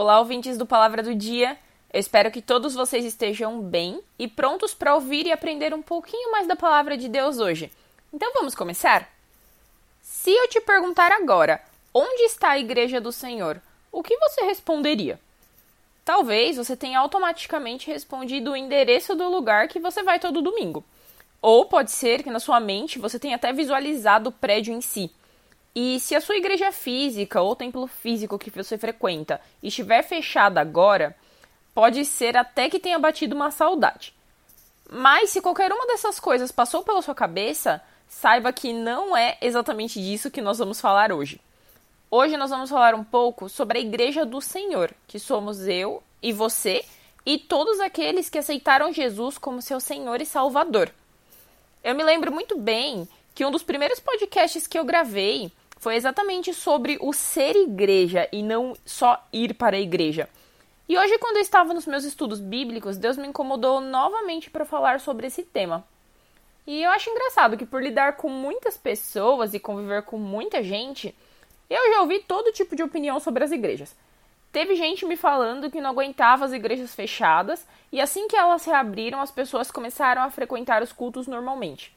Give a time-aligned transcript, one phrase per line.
[0.00, 1.58] Olá, ouvintes do Palavra do Dia.
[1.92, 6.30] Eu espero que todos vocês estejam bem e prontos para ouvir e aprender um pouquinho
[6.30, 7.68] mais da palavra de Deus hoje.
[8.12, 9.10] Então vamos começar?
[10.00, 11.60] Se eu te perguntar agora,
[11.92, 13.60] onde está a igreja do Senhor?
[13.90, 15.18] O que você responderia?
[16.04, 20.84] Talvez você tenha automaticamente respondido o endereço do lugar que você vai todo domingo.
[21.42, 25.10] Ou pode ser que na sua mente você tenha até visualizado o prédio em si.
[25.74, 31.16] E se a sua igreja física ou templo físico que você frequenta estiver fechada agora,
[31.74, 34.14] pode ser até que tenha batido uma saudade.
[34.90, 40.00] Mas se qualquer uma dessas coisas passou pela sua cabeça, saiba que não é exatamente
[40.00, 41.40] disso que nós vamos falar hoje.
[42.10, 46.32] Hoje nós vamos falar um pouco sobre a igreja do Senhor, que somos eu e
[46.32, 46.82] você
[47.24, 50.90] e todos aqueles que aceitaram Jesus como seu Senhor e Salvador.
[51.84, 53.06] Eu me lembro muito bem
[53.38, 58.42] que um dos primeiros podcasts que eu gravei foi exatamente sobre o ser igreja e
[58.42, 60.28] não só ir para a igreja.
[60.88, 64.98] E hoje, quando eu estava nos meus estudos bíblicos, Deus me incomodou novamente para falar
[64.98, 65.84] sobre esse tema.
[66.66, 71.14] E eu acho engraçado que, por lidar com muitas pessoas e conviver com muita gente,
[71.70, 73.94] eu já ouvi todo tipo de opinião sobre as igrejas.
[74.50, 79.20] Teve gente me falando que não aguentava as igrejas fechadas e assim que elas reabriram,
[79.20, 81.96] as pessoas começaram a frequentar os cultos normalmente.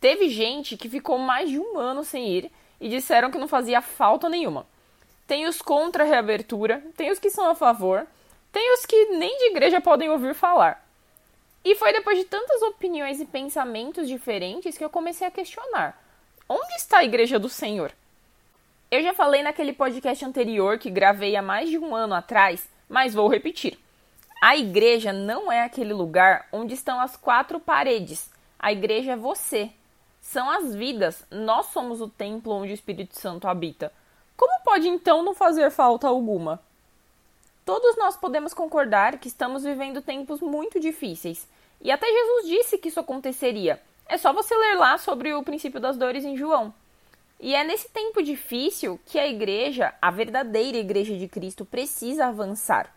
[0.00, 3.80] Teve gente que ficou mais de um ano sem ir e disseram que não fazia
[3.80, 4.66] falta nenhuma.
[5.26, 8.06] Tem os contra a reabertura, tem os que são a favor,
[8.52, 10.86] tem os que nem de igreja podem ouvir falar.
[11.64, 16.00] E foi depois de tantas opiniões e pensamentos diferentes que eu comecei a questionar:
[16.48, 17.92] onde está a igreja do Senhor?
[18.88, 23.14] Eu já falei naquele podcast anterior que gravei há mais de um ano atrás, mas
[23.14, 23.76] vou repetir.
[24.40, 28.30] A igreja não é aquele lugar onde estão as quatro paredes.
[28.58, 29.70] A igreja é você,
[30.26, 31.24] são as vidas.
[31.30, 33.92] Nós somos o templo onde o Espírito Santo habita.
[34.36, 36.60] Como pode então não fazer falta alguma?
[37.64, 41.48] Todos nós podemos concordar que estamos vivendo tempos muito difíceis.
[41.80, 43.80] E até Jesus disse que isso aconteceria.
[44.08, 46.74] É só você ler lá sobre o princípio das dores em João.
[47.38, 52.92] E é nesse tempo difícil que a igreja, a verdadeira igreja de Cristo, precisa avançar.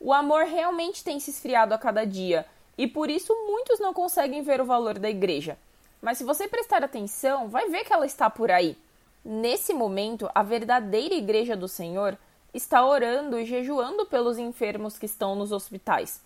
[0.00, 2.46] O amor realmente tem se esfriado a cada dia,
[2.76, 5.58] e por isso muitos não conseguem ver o valor da igreja.
[6.00, 8.76] Mas se você prestar atenção, vai ver que ela está por aí.
[9.24, 12.16] Nesse momento, a verdadeira igreja do Senhor
[12.54, 16.22] está orando e jejuando pelos enfermos que estão nos hospitais.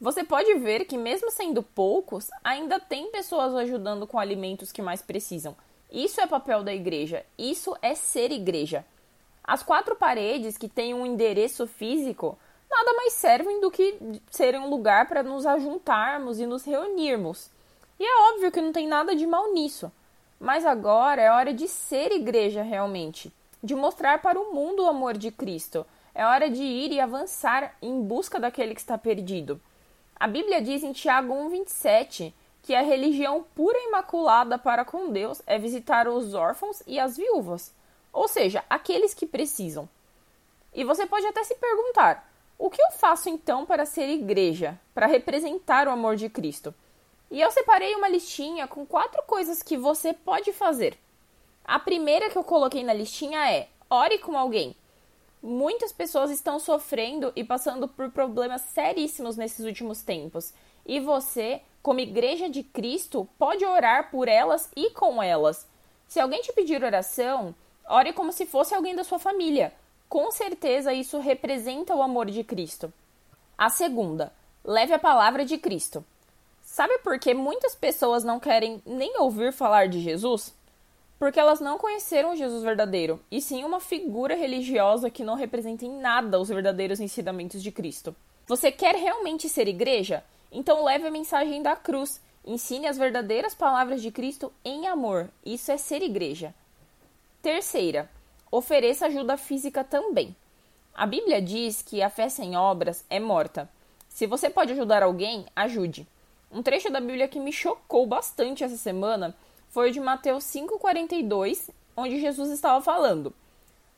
[0.00, 5.02] Você pode ver que, mesmo sendo poucos, ainda tem pessoas ajudando com alimentos que mais
[5.02, 5.54] precisam.
[5.92, 8.84] Isso é papel da igreja, isso é ser igreja.
[9.44, 12.38] As quatro paredes que têm um endereço físico
[12.70, 13.98] nada mais servem do que
[14.30, 17.50] serem um lugar para nos ajuntarmos e nos reunirmos.
[18.00, 19.92] E é óbvio que não tem nada de mal nisso.
[20.40, 23.30] Mas agora é hora de ser igreja realmente,
[23.62, 25.84] de mostrar para o mundo o amor de Cristo.
[26.14, 29.60] É hora de ir e avançar em busca daquele que está perdido.
[30.18, 35.42] A Bíblia diz em Tiago 1,27 que a religião pura e imaculada para com Deus
[35.46, 37.70] é visitar os órfãos e as viúvas,
[38.10, 39.86] ou seja, aqueles que precisam.
[40.72, 45.06] E você pode até se perguntar: o que eu faço então para ser igreja, para
[45.06, 46.74] representar o amor de Cristo?
[47.30, 50.98] E eu separei uma listinha com quatro coisas que você pode fazer.
[51.64, 54.74] A primeira que eu coloquei na listinha é: ore com alguém.
[55.42, 60.52] Muitas pessoas estão sofrendo e passando por problemas seríssimos nesses últimos tempos.
[60.84, 65.66] E você, como igreja de Cristo, pode orar por elas e com elas.
[66.08, 67.54] Se alguém te pedir oração,
[67.88, 69.72] ore como se fosse alguém da sua família.
[70.08, 72.92] Com certeza isso representa o amor de Cristo.
[73.56, 74.32] A segunda,
[74.64, 76.04] leve a palavra de Cristo.
[76.70, 80.54] Sabe por que muitas pessoas não querem nem ouvir falar de Jesus?
[81.18, 85.98] Porque elas não conheceram Jesus verdadeiro, e sim uma figura religiosa que não representa em
[85.98, 88.14] nada os verdadeiros ensinamentos de Cristo.
[88.46, 90.22] Você quer realmente ser igreja?
[90.52, 92.20] Então leve a mensagem da cruz.
[92.46, 95.28] Ensine as verdadeiras palavras de Cristo em amor.
[95.44, 96.54] Isso é ser igreja.
[97.42, 98.08] Terceira,
[98.48, 100.36] ofereça ajuda física também.
[100.94, 103.68] A Bíblia diz que a fé sem obras é morta.
[104.08, 106.06] Se você pode ajudar alguém, ajude.
[106.52, 109.36] Um trecho da Bíblia que me chocou bastante essa semana
[109.68, 113.32] foi o de Mateus 5,42, onde Jesus estava falando: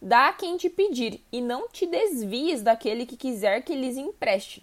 [0.00, 4.62] Dá a quem te pedir, e não te desvies daquele que quiser que lhes empreste.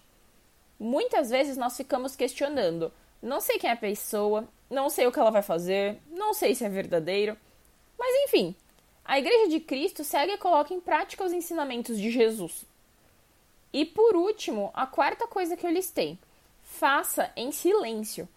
[0.78, 5.18] Muitas vezes nós ficamos questionando: não sei quem é a pessoa, não sei o que
[5.18, 7.36] ela vai fazer, não sei se é verdadeiro.
[7.98, 8.54] Mas enfim,
[9.04, 12.64] a Igreja de Cristo segue e coloca em prática os ensinamentos de Jesus.
[13.72, 16.16] E por último, a quarta coisa que eu listei
[16.70, 18.28] faça em silêncio.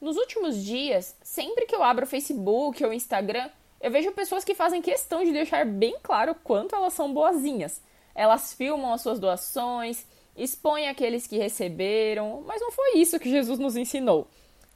[0.00, 3.48] Nos últimos dias, sempre que eu abro o Facebook ou o Instagram,
[3.80, 7.80] eu vejo pessoas que fazem questão de deixar bem claro quanto elas são boazinhas.
[8.14, 13.58] elas filmam as suas doações, expõem aqueles que receberam, mas não foi isso que Jesus
[13.58, 14.26] nos ensinou.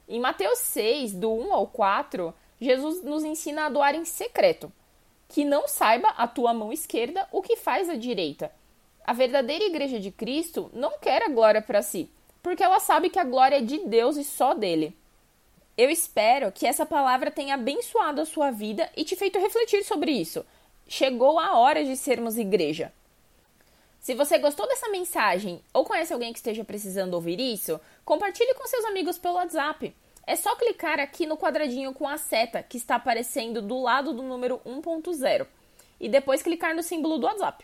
[0.07, 4.71] Em Mateus 6, do 1 ao 4, Jesus nos ensina a doar em secreto.
[5.27, 8.51] Que não saiba a tua mão esquerda o que faz a direita.
[9.03, 13.19] A verdadeira igreja de Cristo não quer a glória para si, porque ela sabe que
[13.19, 14.95] a glória é de Deus e só dele.
[15.77, 20.11] Eu espero que essa palavra tenha abençoado a sua vida e te feito refletir sobre
[20.11, 20.45] isso.
[20.87, 22.91] Chegou a hora de sermos igreja.
[23.99, 28.67] Se você gostou dessa mensagem ou conhece alguém que esteja precisando ouvir isso, compartilhe com
[28.67, 29.95] seus amigos pelo WhatsApp.
[30.25, 34.23] É só clicar aqui no quadradinho com a seta que está aparecendo do lado do
[34.23, 35.45] número 1.0
[35.99, 37.63] e depois clicar no símbolo do WhatsApp.